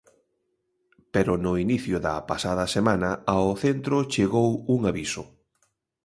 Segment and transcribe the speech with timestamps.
[1.13, 5.23] Pero no inicio da pasada semana ao centro chegou un aviso.